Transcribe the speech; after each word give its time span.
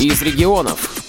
из 0.00 0.22
регионов. 0.22 1.08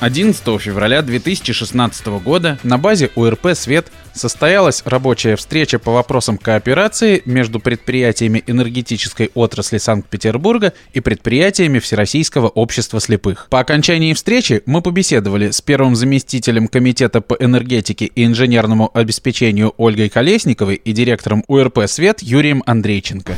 11 0.00 0.60
февраля 0.60 1.02
2016 1.02 2.06
года 2.22 2.58
на 2.62 2.78
базе 2.78 3.10
УРП 3.14 3.48
«Свет» 3.54 3.86
состоялась 4.12 4.82
рабочая 4.84 5.36
встреча 5.36 5.78
по 5.78 5.92
вопросам 5.92 6.38
кооперации 6.38 7.22
между 7.24 7.58
предприятиями 7.60 8.42
энергетической 8.46 9.30
отрасли 9.34 9.78
Санкт-Петербурга 9.78 10.72
и 10.92 11.00
предприятиями 11.00 11.78
Всероссийского 11.78 12.48
общества 12.48 13.00
слепых. 13.00 13.48
По 13.50 13.60
окончании 13.60 14.12
встречи 14.12 14.62
мы 14.66 14.82
побеседовали 14.82 15.50
с 15.50 15.60
первым 15.60 15.94
заместителем 15.94 16.68
Комитета 16.68 17.20
по 17.20 17.34
энергетике 17.34 18.06
и 18.06 18.24
инженерному 18.24 18.90
обеспечению 18.94 19.74
Ольгой 19.78 20.08
Колесниковой 20.08 20.76
и 20.76 20.92
директором 20.92 21.44
УРП 21.48 21.86
«Свет» 21.86 22.22
Юрием 22.22 22.62
Андрейченко. 22.66 23.36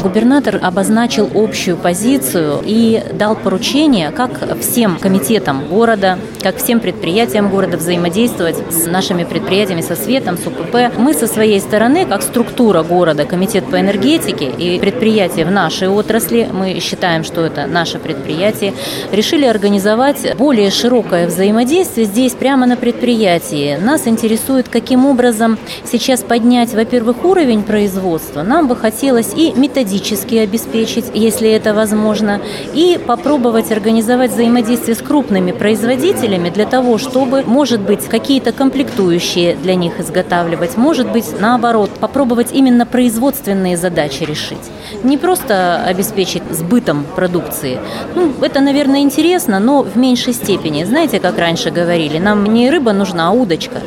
Губернатор 0.00 0.58
обозначил 0.62 1.30
общую 1.34 1.76
позицию 1.76 2.60
и 2.64 3.04
дал 3.12 3.36
поручение, 3.36 4.10
как 4.10 4.58
всем 4.60 4.98
комитетам 4.98 5.66
города, 5.68 6.18
как 6.42 6.56
всем 6.56 6.80
предприятиям 6.80 7.48
города 7.48 7.76
взаимодействовать 7.76 8.56
с 8.70 8.86
нашими 8.86 9.24
предприятиями, 9.24 9.80
со 9.80 9.94
светом, 9.94 10.36
с 10.36 10.46
УПП. 10.46 10.96
Мы 10.98 11.14
со 11.14 11.26
своей 11.26 11.60
стороны, 11.60 12.04
как 12.04 12.22
структура 12.22 12.82
города, 12.82 13.24
комитет 13.24 13.64
по 13.66 13.80
энергетике 13.80 14.50
и 14.50 14.78
предприятия 14.78 15.44
в 15.44 15.50
нашей 15.50 15.88
отрасли, 15.88 16.48
мы 16.52 16.80
считаем, 16.80 17.24
что 17.24 17.42
это 17.42 17.66
наше 17.66 17.98
предприятие, 17.98 18.74
решили 19.12 19.44
организовать 19.44 20.36
более 20.36 20.70
широкое 20.70 21.26
взаимодействие 21.26 22.06
здесь, 22.06 22.32
прямо 22.32 22.66
на 22.66 22.76
предприятии. 22.76 23.78
Нас 23.80 24.06
интересует, 24.08 24.68
каким 24.68 25.06
образом 25.06 25.58
сейчас 25.84 26.22
поднять, 26.22 26.74
во-первых, 26.74 27.24
уровень 27.24 27.62
производства. 27.62 28.42
Нам 28.42 28.66
бы 28.66 28.76
хотелось 28.76 29.32
и 29.36 29.52
методически 29.54 30.36
обеспечить, 30.36 31.06
если 31.14 31.48
это 31.50 31.72
возможно, 31.72 32.40
и 32.74 32.98
попробовать 33.06 33.70
организовать 33.70 34.32
взаимодействие 34.32 34.96
с 34.96 34.98
крупными 34.98 35.52
производителями 35.52 36.31
для 36.38 36.66
того, 36.66 36.98
чтобы, 36.98 37.42
может 37.42 37.80
быть, 37.80 38.06
какие-то 38.06 38.52
комплектующие 38.52 39.54
для 39.56 39.74
них 39.74 40.00
изготавливать, 40.00 40.76
может 40.76 41.10
быть, 41.10 41.40
наоборот, 41.40 41.90
попробовать 42.00 42.52
именно 42.52 42.86
производственные 42.86 43.76
задачи 43.76 44.24
решить. 44.24 44.70
Не 45.02 45.18
просто 45.18 45.82
обеспечить 45.84 46.42
сбытом 46.50 47.04
продукции. 47.16 47.78
Ну, 48.14 48.32
это, 48.40 48.60
наверное, 48.60 49.00
интересно, 49.00 49.60
но 49.60 49.82
в 49.82 49.96
меньшей 49.96 50.32
степени. 50.32 50.84
Знаете, 50.84 51.20
как 51.20 51.38
раньше 51.38 51.70
говорили, 51.70 52.18
нам 52.18 52.44
не 52.44 52.70
рыба 52.70 52.92
нужна, 52.92 53.28
а 53.28 53.30
удочка. 53.32 53.80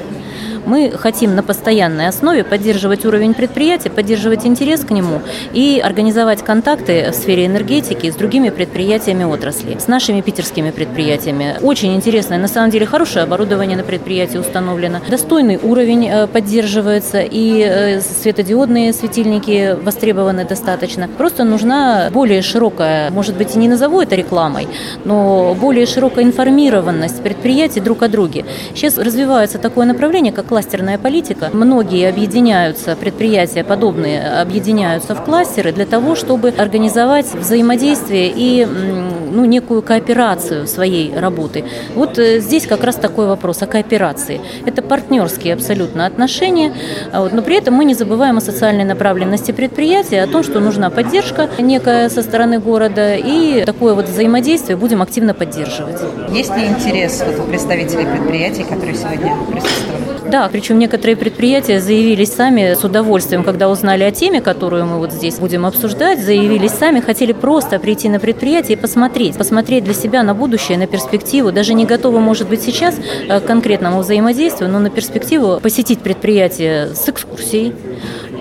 Мы 0.65 0.91
хотим 0.91 1.35
на 1.35 1.43
постоянной 1.43 2.07
основе 2.07 2.43
поддерживать 2.43 3.05
уровень 3.05 3.33
предприятия, 3.33 3.89
поддерживать 3.89 4.45
интерес 4.45 4.83
к 4.83 4.89
нему 4.89 5.21
и 5.53 5.81
организовать 5.83 6.43
контакты 6.43 7.11
в 7.11 7.15
сфере 7.15 7.45
энергетики 7.45 8.09
с 8.09 8.15
другими 8.15 8.49
предприятиями 8.49 9.23
отрасли, 9.23 9.77
с 9.77 9.87
нашими 9.87 10.21
питерскими 10.21 10.71
предприятиями. 10.71 11.57
Очень 11.61 11.95
интересное, 11.95 12.39
на 12.39 12.47
самом 12.47 12.71
деле 12.71 12.85
хорошее 12.85 13.23
оборудование 13.23 13.77
на 13.77 13.83
предприятии 13.83 14.37
установлено, 14.37 14.99
достойный 15.07 15.59
уровень 15.61 16.09
э, 16.09 16.27
поддерживается 16.27 17.21
и 17.21 17.61
э, 17.61 18.01
светодиодные 18.01 18.91
светильники 18.93 19.77
востребованы 19.79 20.45
достаточно. 20.45 21.07
Просто 21.07 21.43
нужна 21.43 22.09
более 22.11 22.41
широкая, 22.41 23.11
может 23.11 23.35
быть, 23.37 23.55
и 23.55 23.59
не 23.59 23.67
назову 23.67 24.01
это 24.01 24.15
рекламой, 24.15 24.67
но 25.03 25.55
более 25.59 25.85
широкая 25.85 26.25
информированность 26.25 27.21
предприятий 27.21 27.81
друг 27.81 28.01
о 28.01 28.07
друге. 28.07 28.45
Сейчас 28.73 28.97
развивается 28.97 29.59
такое 29.59 29.85
направление, 29.85 30.33
как 30.33 30.54
кластерная 30.55 30.97
политика. 30.97 31.49
Многие 31.51 32.07
объединяются, 32.07 32.95
предприятия 32.95 33.65
подобные 33.65 34.39
объединяются 34.39 35.13
в 35.13 35.21
кластеры 35.21 35.73
для 35.73 35.85
того, 35.85 36.15
чтобы 36.15 36.53
организовать 36.57 37.33
взаимодействие 37.33 38.31
и 38.33 38.65
ну, 38.65 39.43
некую 39.43 39.81
кооперацию 39.81 40.65
своей 40.65 41.13
работы. 41.13 41.65
Вот 41.93 42.17
э, 42.17 42.39
здесь 42.39 42.67
как 42.67 42.85
раз 42.85 42.95
такой 42.95 43.27
вопрос 43.27 43.63
о 43.63 43.67
кооперации. 43.67 44.39
Это 44.65 44.81
партнерские 44.81 45.55
абсолютно 45.55 46.05
отношения, 46.05 46.71
а 47.11 47.27
но 47.29 47.41
при 47.41 47.57
этом 47.57 47.73
мы 47.73 47.83
не 47.83 47.93
забываем 47.93 48.37
о 48.37 48.41
социальной 48.41 48.85
направленности 48.85 49.51
предприятия, 49.51 50.23
о 50.23 50.27
том, 50.27 50.41
что 50.41 50.61
нужна 50.61 50.89
поддержка 50.89 51.49
некая 51.59 52.07
со 52.07 52.21
стороны 52.21 52.59
города, 52.59 53.15
и 53.15 53.65
такое 53.65 53.93
вот 53.93 54.07
взаимодействие 54.07 54.77
будем 54.77 55.01
активно 55.01 55.33
поддерживать. 55.33 55.99
Есть 56.31 56.55
ли 56.55 56.65
интерес 56.65 57.21
вот 57.25 57.45
у 57.45 57.49
представителей 57.49 58.05
предприятий, 58.05 58.63
которые 58.63 58.95
сегодня 58.95 59.35
присутствуют? 59.51 60.14
Да, 60.35 60.49
причем 60.49 60.79
некоторые 60.79 61.15
предприятия 61.15 61.79
заявились 61.79 62.33
сами 62.33 62.73
с 62.73 62.83
удовольствием, 62.83 63.45
когда 63.45 63.69
узнали 63.69 64.03
о 64.03 64.11
теме, 64.11 64.41
которую 64.41 64.85
мы 64.85 64.97
вот 64.97 65.13
здесь 65.13 65.39
будем 65.39 65.65
обсуждать, 65.65 66.21
заявились 66.21 66.71
сами, 66.71 66.99
хотели 66.99 67.31
просто 67.31 67.79
прийти 67.79 68.09
на 68.09 68.19
предприятие 68.19 68.77
и 68.77 68.81
посмотреть, 68.81 69.37
посмотреть 69.37 69.85
для 69.85 69.93
себя 69.93 70.23
на 70.23 70.33
будущее, 70.33 70.77
на 70.77 70.87
перспективу. 70.87 71.53
Даже 71.53 71.73
не 71.73 71.85
готовы, 71.85 72.19
может 72.19 72.49
быть, 72.49 72.61
сейчас 72.61 72.99
э, 73.29 73.39
к 73.39 73.45
конкретному 73.45 73.99
взаимодействию, 73.99 74.69
но 74.69 74.79
на 74.79 74.89
перспективу 74.89 75.61
посетить 75.61 75.99
предприятие 75.99 76.93
с 76.93 77.07
экскурсией, 77.07 77.73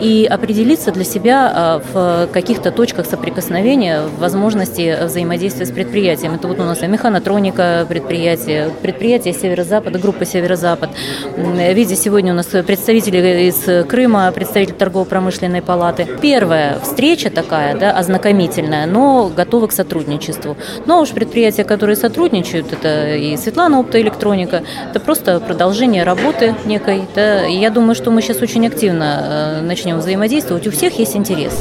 и 0.00 0.26
определиться 0.26 0.92
для 0.92 1.04
себя 1.04 1.52
а, 1.54 1.82
в 1.92 2.32
каких-то 2.32 2.70
точках 2.70 3.06
соприкосновения, 3.06 4.02
возможности 4.18 4.96
взаимодействия 5.04 5.66
с 5.66 5.70
предприятием. 5.70 6.34
Это 6.34 6.48
вот 6.48 6.58
у 6.58 6.64
нас 6.64 6.80
механотроника 6.82 7.86
предприятия, 7.88 8.70
предприятие 8.82 9.34
Северо-Запада, 9.34 9.98
группа 9.98 10.24
Северо-Запад. 10.24 10.90
Видите, 11.36 11.96
сегодня 11.96 12.32
у 12.32 12.36
нас 12.36 12.46
представители 12.46 13.48
из 13.48 13.86
Крыма, 13.86 14.30
представитель 14.32 14.74
торгово-промышленной 14.74 15.62
палаты. 15.62 16.06
Первая 16.20 16.78
встреча 16.80 17.30
такая, 17.30 17.76
да, 17.76 17.92
ознакомительная, 17.92 18.86
но 18.86 19.30
готовы 19.34 19.68
к 19.68 19.72
сотрудничеству. 19.72 20.56
Но 20.86 21.00
уж 21.00 21.10
предприятия, 21.10 21.64
которые 21.64 21.96
сотрудничают, 21.96 22.72
это 22.72 23.14
и 23.14 23.36
Светлана 23.36 23.80
Оптоэлектроника, 23.80 24.62
это 24.90 25.00
просто 25.00 25.40
продолжение 25.40 26.04
работы 26.04 26.54
некой. 26.64 27.02
Да. 27.14 27.44
Я 27.44 27.70
думаю, 27.70 27.94
что 27.94 28.10
мы 28.10 28.22
сейчас 28.22 28.40
очень 28.42 28.66
активно 28.66 29.60
э, 29.60 29.60
начнем 29.62 29.83
начнем 29.84 29.98
взаимодействовать, 29.98 30.66
у 30.66 30.70
всех 30.70 30.98
есть 30.98 31.14
интерес. 31.14 31.52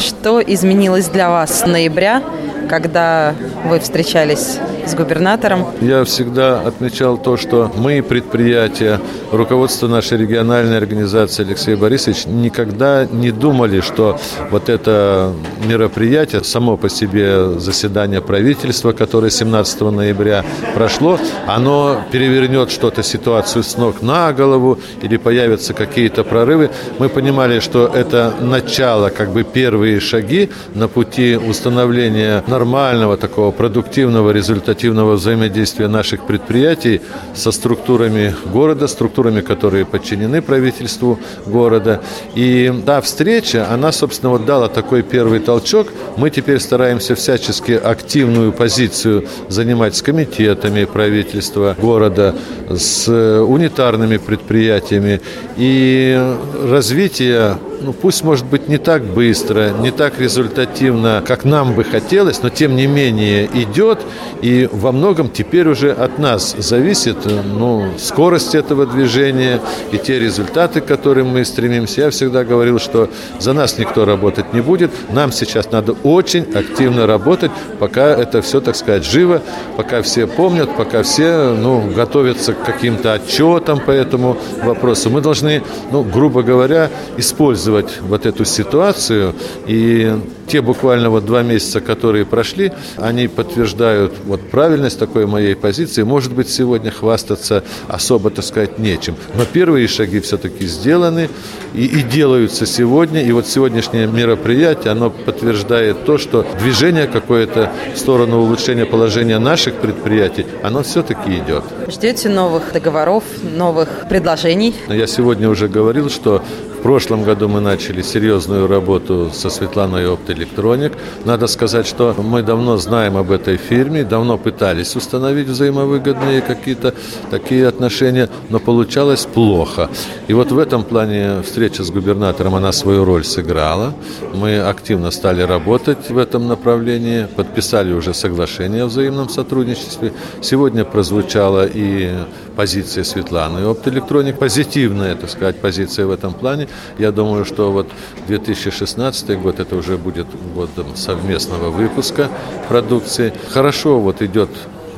Что 0.00 0.40
изменилось 0.40 1.08
для 1.08 1.28
вас 1.28 1.60
с 1.60 1.66
ноября, 1.66 2.22
когда 2.68 3.34
вы 3.64 3.80
встречались 3.80 4.58
с 4.86 4.94
губернатором? 4.94 5.66
Я 5.80 6.04
всегда 6.04 6.60
отмечал 6.60 7.18
то, 7.18 7.36
что 7.36 7.70
мы, 7.76 8.02
предприятия, 8.02 9.00
руководство 9.32 9.88
нашей 9.88 10.18
региональной 10.18 10.78
организации 10.78 11.44
Алексей 11.44 11.74
Борисович 11.74 12.26
никогда 12.26 13.06
не 13.06 13.30
думали, 13.30 13.80
что 13.80 14.18
вот 14.50 14.68
это 14.68 15.32
мероприятие, 15.66 16.44
само 16.44 16.76
по 16.76 16.88
себе 16.88 17.58
заседание 17.58 18.20
правительства, 18.20 18.92
которое 18.92 19.30
17 19.30 19.80
ноября 19.80 20.44
прошло, 20.74 21.18
оно 21.46 22.02
перевернет 22.12 22.70
что-то, 22.70 23.02
ситуацию 23.02 23.62
с 23.62 23.76
ног 23.76 24.02
на 24.02 24.32
голову 24.32 24.78
или 25.02 25.16
появятся 25.16 25.74
какие-то 25.74 26.24
прорывы. 26.24 26.70
Мы 26.98 27.08
понимали, 27.08 27.60
что 27.60 27.86
это 27.86 28.34
начало, 28.40 29.10
как 29.10 29.30
бы 29.30 29.42
первые 29.42 30.00
шаги 30.00 30.50
на 30.74 30.88
пути 30.88 31.36
установления 31.36 32.42
нормального 32.56 33.16
такого 33.16 33.50
продуктивного 33.50 34.30
результата 34.30 34.76
оперативного 34.76 35.14
взаимодействия 35.14 35.88
наших 35.88 36.26
предприятий 36.26 37.00
со 37.34 37.50
структурами 37.50 38.34
города, 38.52 38.88
структурами, 38.88 39.40
которые 39.40 39.84
подчинены 39.84 40.42
правительству 40.42 41.18
города. 41.46 42.00
И 42.34 42.72
да, 42.84 43.00
встреча, 43.00 43.66
она, 43.70 43.92
собственно, 43.92 44.32
вот 44.32 44.44
дала 44.44 44.68
такой 44.68 45.02
первый 45.02 45.40
толчок. 45.40 45.88
Мы 46.16 46.30
теперь 46.30 46.60
стараемся 46.60 47.14
всячески 47.14 47.72
активную 47.72 48.52
позицию 48.52 49.24
занимать 49.48 49.96
с 49.96 50.02
комитетами 50.02 50.84
правительства 50.84 51.74
города, 51.80 52.34
с 52.68 53.08
унитарными 53.08 54.18
предприятиями. 54.18 55.20
И 55.56 56.20
развитие 56.64 57.56
ну, 57.86 57.92
пусть, 57.92 58.24
может 58.24 58.44
быть, 58.46 58.68
не 58.68 58.78
так 58.78 59.04
быстро, 59.04 59.70
не 59.70 59.92
так 59.92 60.18
результативно, 60.18 61.22
как 61.24 61.44
нам 61.44 61.72
бы 61.72 61.84
хотелось, 61.84 62.42
но 62.42 62.48
тем 62.48 62.74
не 62.74 62.88
менее 62.88 63.48
идет, 63.54 64.00
и 64.42 64.68
во 64.72 64.90
многом 64.90 65.30
теперь 65.30 65.68
уже 65.68 65.92
от 65.92 66.18
нас 66.18 66.56
зависит 66.58 67.16
ну, 67.24 67.92
скорость 67.96 68.56
этого 68.56 68.86
движения 68.86 69.60
и 69.92 69.98
те 69.98 70.18
результаты, 70.18 70.80
к 70.80 70.86
которым 70.86 71.28
мы 71.28 71.44
стремимся. 71.44 72.00
Я 72.00 72.10
всегда 72.10 72.42
говорил, 72.42 72.80
что 72.80 73.08
за 73.38 73.52
нас 73.52 73.78
никто 73.78 74.04
работать 74.04 74.52
не 74.52 74.60
будет, 74.60 74.90
нам 75.12 75.30
сейчас 75.30 75.70
надо 75.70 75.92
очень 76.02 76.42
активно 76.56 77.06
работать, 77.06 77.52
пока 77.78 78.08
это 78.08 78.42
все, 78.42 78.60
так 78.60 78.74
сказать, 78.74 79.04
живо, 79.04 79.42
пока 79.76 80.02
все 80.02 80.26
помнят, 80.26 80.76
пока 80.76 81.04
все 81.04 81.54
ну, 81.56 81.88
готовятся 81.94 82.52
к 82.52 82.64
каким-то 82.64 83.12
отчетам 83.12 83.78
по 83.78 83.92
этому 83.92 84.38
вопросу. 84.64 85.08
Мы 85.08 85.20
должны, 85.20 85.62
ну, 85.92 86.02
грубо 86.02 86.42
говоря, 86.42 86.90
использовать 87.16 87.75
использовать 87.80 88.00
вот 88.02 88.26
эту 88.26 88.44
ситуацию. 88.44 89.34
И 89.66 90.14
те 90.46 90.60
буквально 90.60 91.10
вот 91.10 91.24
два 91.24 91.42
месяца, 91.42 91.80
которые 91.80 92.24
прошли, 92.24 92.72
они 92.96 93.28
подтверждают 93.28 94.14
вот 94.24 94.40
правильность 94.50 94.98
такой 94.98 95.26
моей 95.26 95.56
позиции. 95.56 96.02
Может 96.02 96.32
быть, 96.32 96.48
сегодня 96.48 96.90
хвастаться 96.90 97.64
особо, 97.88 98.30
так 98.30 98.44
сказать, 98.44 98.78
нечем. 98.78 99.16
Но 99.34 99.44
первые 99.44 99.88
шаги 99.88 100.20
все-таки 100.20 100.66
сделаны 100.66 101.28
и, 101.74 101.84
и 101.86 102.02
делаются 102.02 102.66
сегодня. 102.66 103.22
И 103.22 103.32
вот 103.32 103.46
сегодняшнее 103.46 104.06
мероприятие, 104.06 104.92
оно 104.92 105.10
подтверждает 105.10 106.04
то, 106.04 106.18
что 106.18 106.46
движение 106.60 107.06
какое-то 107.06 107.72
в 107.94 107.98
сторону 107.98 108.38
улучшения 108.40 108.86
положения 108.86 109.38
наших 109.38 109.74
предприятий, 109.74 110.46
оно 110.62 110.82
все-таки 110.82 111.38
идет. 111.38 111.64
Ждете 111.88 112.28
новых 112.28 112.72
договоров, 112.72 113.24
новых 113.42 114.06
предложений? 114.08 114.74
Я 114.88 115.06
сегодня 115.06 115.48
уже 115.48 115.68
говорил, 115.68 116.08
что 116.08 116.42
прошлом 116.86 117.24
году 117.24 117.48
мы 117.48 117.60
начали 117.60 118.00
серьезную 118.00 118.68
работу 118.68 119.32
со 119.34 119.50
Светланой 119.50 120.08
Оптоэлектроник. 120.08 120.92
Надо 121.24 121.48
сказать, 121.48 121.84
что 121.84 122.14
мы 122.16 122.44
давно 122.44 122.76
знаем 122.76 123.16
об 123.16 123.32
этой 123.32 123.56
фирме, 123.56 124.04
давно 124.04 124.38
пытались 124.38 124.94
установить 124.94 125.48
взаимовыгодные 125.48 126.42
какие-то 126.42 126.94
такие 127.28 127.66
отношения, 127.66 128.28
но 128.50 128.60
получалось 128.60 129.26
плохо. 129.26 129.90
И 130.28 130.32
вот 130.32 130.52
в 130.52 130.58
этом 130.60 130.84
плане 130.84 131.42
встреча 131.42 131.82
с 131.82 131.90
губернатором, 131.90 132.54
она 132.54 132.70
свою 132.70 133.04
роль 133.04 133.24
сыграла. 133.24 133.92
Мы 134.32 134.60
активно 134.60 135.10
стали 135.10 135.42
работать 135.42 136.08
в 136.08 136.16
этом 136.16 136.46
направлении, 136.46 137.26
подписали 137.34 137.92
уже 137.94 138.14
соглашение 138.14 138.84
о 138.84 138.86
взаимном 138.86 139.28
сотрудничестве. 139.28 140.12
Сегодня 140.40 140.84
прозвучала 140.84 141.66
и 141.66 142.12
позиция 142.56 143.04
Светланы 143.04 143.64
Оптоэлектроник, 143.64 144.38
позитивная, 144.38 145.14
так 145.14 145.30
сказать, 145.30 145.60
позиция 145.60 146.06
в 146.06 146.10
этом 146.10 146.32
плане. 146.34 146.68
Я 146.98 147.12
думаю, 147.12 147.44
что 147.44 147.70
вот 147.70 147.88
2016 148.26 149.38
год 149.40 149.60
это 149.60 149.76
уже 149.76 149.96
будет 149.98 150.26
годом 150.54 150.96
совместного 150.96 151.70
выпуска 151.70 152.30
продукции. 152.68 153.32
Хорошо 153.50 154.00
вот 154.00 154.22
идет 154.22 154.50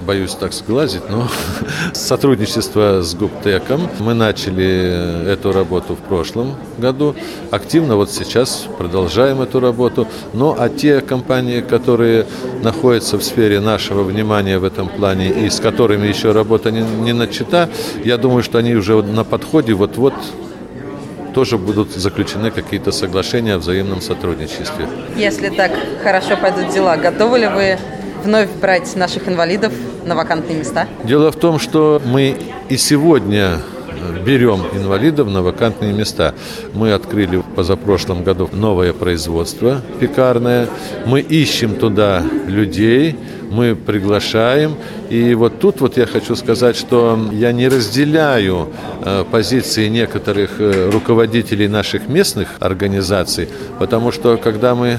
боюсь 0.09 0.33
так 0.33 0.55
сглазить, 0.55 1.03
но 1.11 1.29
сотрудничество 1.93 3.03
с 3.03 3.15
Губтеком. 3.15 3.91
Мы 4.01 4.15
начали 4.15 5.31
эту 5.31 5.53
работу 5.53 5.97
в 5.97 5.99
прошлом 5.99 6.57
году. 6.79 7.15
Активно 7.51 7.97
вот 7.97 8.11
сейчас 8.11 8.67
продолжаем 8.79 9.43
эту 9.43 9.61
работу. 9.61 10.09
Ну, 10.33 10.57
а 10.59 10.71
те 10.71 11.03
компании, 11.03 11.61
которые 11.61 12.25
находятся 12.63 13.19
в 13.19 13.23
сфере 13.23 13.61
нашего 13.61 14.03
внимания 14.03 14.59
в 14.59 14.65
этом 14.65 14.89
плане 14.89 15.29
и 15.29 15.51
с 15.51 15.61
которыми 15.61 16.07
еще 16.07 16.33
работа 16.33 16.71
не, 16.71 16.81
не 16.81 17.13
начата, 17.13 17.69
я 18.03 18.17
думаю, 18.17 18.43
что 18.43 18.57
они 18.57 18.77
уже 18.77 19.03
на 19.03 19.25
подходе 19.25 19.75
вот-вот 19.75 20.15
тоже 21.35 21.59
будут 21.59 21.93
заключены 21.93 22.51
какие-то 22.51 22.93
соглашения 22.93 23.57
о 23.57 23.59
взаимном 23.59 24.01
сотрудничестве. 24.01 24.89
Если 25.19 25.51
так 25.51 25.73
хорошо 26.03 26.39
пойдут 26.39 26.73
дела, 26.73 26.97
готовы 26.97 27.41
ли 27.41 27.47
вы 27.47 27.79
вновь 28.25 28.51
брать 28.61 28.95
наших 28.97 29.29
инвалидов 29.29 29.73
на 30.05 30.15
вакантные 30.15 30.59
места? 30.59 30.87
Дело 31.05 31.31
в 31.33 31.37
том, 31.37 31.59
что 31.59 32.01
мы 32.05 32.37
и 32.69 32.77
сегодня 32.77 33.59
берем 34.25 34.63
инвалидов 34.75 35.29
на 35.29 35.43
вакантные 35.43 35.93
места. 35.93 36.35
Мы 36.75 36.93
открыли 36.93 37.43
позапрошлом 37.57 38.23
году 38.23 38.49
новое 38.53 38.93
производство 38.93 39.83
пекарное. 40.01 40.69
Мы 41.07 41.21
ищем 41.21 41.77
туда 41.77 42.23
людей, 42.47 43.17
мы 43.51 43.75
приглашаем. 43.75 44.77
И 45.11 45.35
вот 45.35 45.59
тут 45.61 45.81
вот 45.81 45.97
я 45.97 46.07
хочу 46.07 46.37
сказать, 46.37 46.77
что 46.77 47.19
я 47.33 47.53
не 47.53 47.69
разделяю 47.69 48.69
э, 49.03 49.25
позиции 49.31 49.89
некоторых 49.89 50.61
э, 50.61 50.91
руководителей 50.91 51.69
наших 51.69 52.09
местных 52.09 52.49
организаций, 52.61 53.49
потому 53.79 54.13
что 54.13 54.37
когда 54.37 54.75
мы 54.75 54.99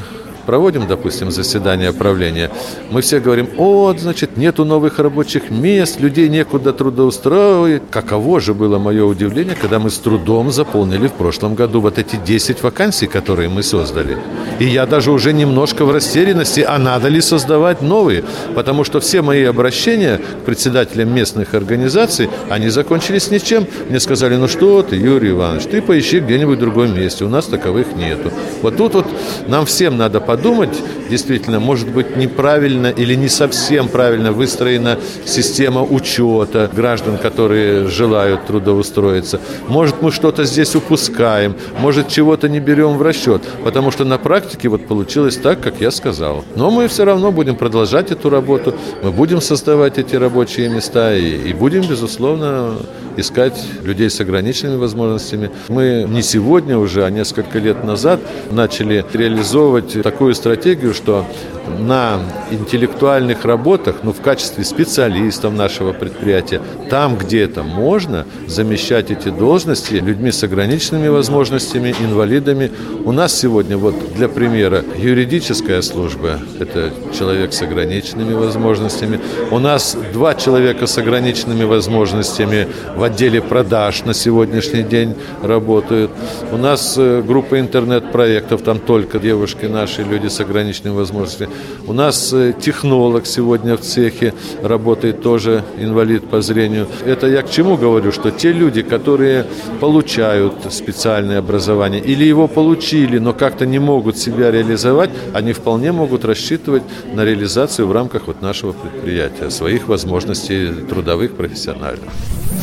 проводим, 0.50 0.88
допустим, 0.88 1.30
заседание 1.30 1.94
правления, 1.94 2.50
мы 2.90 3.02
все 3.02 3.20
говорим, 3.20 3.50
о, 3.60 3.94
значит, 3.96 4.36
нету 4.36 4.66
новых 4.66 4.98
рабочих 4.98 5.52
мест, 5.52 6.00
людей 6.00 6.28
некуда 6.28 6.74
трудоустроить. 6.74 7.84
Каково 7.92 8.40
же 8.40 8.56
было 8.56 8.80
мое 8.80 9.06
удивление, 9.06 9.54
когда 9.54 9.78
мы 9.78 9.92
с 9.92 10.00
трудом 10.00 10.52
заполнили 10.52 11.08
в 11.08 11.14
прошлом 11.14 11.54
году 11.54 11.82
вот 11.82 12.00
эти 12.00 12.16
10 12.16 12.64
вакансий, 12.64 13.06
которые 13.06 13.48
мы 13.48 13.62
создали. 13.62 14.18
И 14.58 14.66
я 14.66 14.88
даже 14.88 15.12
уже 15.12 15.34
немножко 15.34 15.86
в 15.86 15.92
растерянности, 15.92 16.62
а 16.62 16.80
надо 16.80 17.10
ли 17.10 17.22
создавать 17.22 17.84
новые? 17.84 18.24
Потому 18.56 18.84
что 18.84 19.00
все 19.00 19.22
мои 19.22 19.44
обращения 19.44 20.18
к 20.18 20.46
председателям 20.46 21.14
местных 21.14 21.54
организаций, 21.54 22.28
они 22.50 22.70
закончились 22.70 23.30
ничем. 23.30 23.68
Мне 23.88 24.00
сказали, 24.00 24.36
ну 24.36 24.48
что 24.48 24.82
ты, 24.82 24.96
Юрий 24.96 25.30
Иванович, 25.30 25.66
ты 25.66 25.80
поищи 25.80 26.20
где-нибудь 26.20 26.58
в 26.58 26.62
другом 26.62 26.96
месте, 26.96 27.24
у 27.24 27.30
нас 27.30 27.46
таковых 27.46 27.96
нету. 27.96 28.32
Вот 28.64 28.78
тут 28.78 28.96
вот 28.96 29.06
нам 29.48 29.68
всем 29.68 29.96
надо 29.96 30.20
подумать, 30.20 30.39
подумать, 30.40 30.82
действительно, 31.10 31.60
может 31.60 31.90
быть, 31.90 32.16
неправильно 32.16 32.88
или 32.88 33.14
не 33.16 33.28
совсем 33.28 33.90
правильно 33.90 34.32
выстроена 34.32 34.98
система 35.26 35.84
учета 35.84 36.70
граждан, 36.74 37.18
которые 37.18 37.88
желают 37.88 38.46
трудоустроиться. 38.46 39.42
Может, 39.68 40.02
мы 40.02 40.12
что-то 40.12 40.46
здесь 40.46 40.76
упускаем, 40.76 41.56
может, 41.80 42.08
чего-то 42.08 42.48
не 42.48 42.62
берем 42.62 42.98
в 42.98 43.02
расчет, 43.02 43.42
потому 43.66 43.92
что 43.92 44.06
на 44.06 44.18
практике 44.18 44.70
вот 44.70 44.88
получилось 44.88 45.36
так, 45.36 45.60
как 45.60 45.82
я 45.82 45.92
сказал. 45.92 46.46
Но 46.56 46.72
мы 46.72 46.88
все 46.88 47.04
равно 47.04 47.34
будем 47.34 47.58
продолжать 47.58 48.12
эту 48.12 48.30
работу, 48.30 48.74
мы 49.04 49.12
будем 49.12 49.42
создавать 49.42 49.98
эти 49.98 50.16
рабочие 50.16 50.70
места 50.70 51.14
и, 51.16 51.50
и 51.50 51.54
будем, 51.54 51.82
безусловно, 51.82 52.78
искать 53.20 53.62
людей 53.84 54.10
с 54.10 54.20
ограниченными 54.20 54.78
возможностями. 54.78 55.52
Мы 55.68 56.06
не 56.08 56.22
сегодня 56.22 56.78
уже, 56.78 57.06
а 57.06 57.10
несколько 57.10 57.60
лет 57.60 57.84
назад 57.84 58.20
начали 58.52 59.06
реализовывать 59.14 60.02
такую 60.02 60.36
стратегию, 60.36 60.94
что 60.94 61.26
на 61.68 62.20
интеллектуальных 62.52 63.46
работах, 63.46 63.98
ну, 64.04 64.12
в 64.12 64.22
качестве 64.22 64.64
специалистов 64.64 65.54
нашего 65.54 65.94
предприятия, 65.94 66.62
там, 66.90 67.18
где 67.18 67.42
это 67.42 67.64
можно, 67.64 68.26
замещать 68.48 69.12
эти 69.12 69.30
должности 69.30 69.96
людьми 69.96 70.32
с 70.32 70.44
ограниченными 70.44 71.08
возможностями, 71.08 71.96
инвалидами. 72.00 72.72
У 73.06 73.12
нас 73.12 73.38
сегодня, 73.38 73.78
вот 73.78 73.96
для 74.16 74.28
примера, 74.28 74.84
юридическая 74.98 75.82
служба– 75.82 76.40
это 76.60 76.92
человек 77.18 77.54
с 77.54 77.62
ограниченными 77.62 78.34
возможностями. 78.34 79.20
У 79.52 79.60
нас 79.60 79.98
два 80.14 80.36
человека 80.36 80.88
с 80.88 80.98
ограниченными 80.98 81.64
возможностями 81.64 82.68
в 82.96 83.04
отделе 83.04 83.42
продаж 83.42 84.06
на 84.06 84.14
сегодняшний 84.14 84.84
день 84.84 85.16
работают. 85.42 86.12
У 86.52 86.58
нас 86.58 86.96
э, 86.98 87.22
группа 87.22 87.60
интернет-проектов, 87.60 88.62
там 88.62 88.80
только 88.80 89.20
девушки 89.20 89.66
наши, 89.66 90.04
люди 90.04 90.28
с 90.28 90.40
ограниченными 90.40 90.96
возможностями. 90.96 91.49
У 91.88 91.94
нас 91.94 92.32
э, 92.34 92.54
технолог 92.60 93.26
сегодня 93.26 93.76
в 93.76 93.82
цехе 93.82 94.34
работает 94.62 95.22
тоже 95.22 95.64
инвалид 95.80 96.30
по 96.30 96.42
зрению. 96.42 96.88
Это 97.06 97.28
я 97.28 97.42
к 97.42 97.50
чему 97.50 97.78
говорю, 97.78 98.12
что 98.12 98.32
те 98.32 98.52
люди, 98.52 98.82
которые 98.82 99.46
получают 99.80 100.54
специальное 100.70 101.40
образование 101.40 102.02
или 102.02 102.24
его 102.24 102.48
получили, 102.48 103.18
но 103.18 103.34
как-то 103.34 103.66
не 103.66 103.80
могут 103.80 104.18
себя 104.18 104.52
реализовать, 104.52 105.10
они 105.34 105.54
вполне 105.54 105.92
могут 105.92 106.26
рассчитывать 106.26 106.84
на 107.14 107.26
реализацию 107.26 107.88
в 107.88 107.92
рамках 107.92 108.28
вот 108.28 108.42
нашего 108.42 108.74
предприятия, 108.74 109.50
своих 109.50 109.88
возможностей 109.88 110.70
трудовых, 110.88 111.36
профессиональных. 111.36 112.10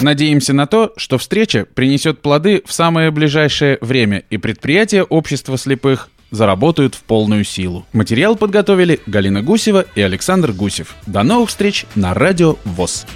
Надеемся 0.02 0.52
на 0.52 0.66
то, 0.66 0.92
что 0.96 1.16
встреча 1.16 1.66
принесет 1.74 2.20
плоды 2.20 2.62
в 2.66 2.72
самое 2.72 3.10
ближайшее 3.10 3.78
время, 3.80 4.24
и 4.30 4.36
предприятия 4.36 5.02
общества 5.02 5.56
слепых 5.56 6.10
заработают 6.30 6.94
в 6.94 7.02
полную 7.02 7.44
силу. 7.44 7.86
Материал 7.92 8.36
подготовили 8.36 9.00
Галина 9.06 9.42
Гусева 9.42 9.86
и 9.94 10.00
Александр 10.00 10.52
Гусев. 10.52 10.94
До 11.06 11.22
новых 11.22 11.50
встреч 11.50 11.86
на 11.94 12.14
Радио 12.14 12.56
ВОЗ. 12.64 13.06